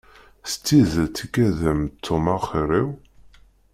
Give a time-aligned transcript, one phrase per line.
[0.51, 2.89] S tidet ikad-am-d Tom axir-iw?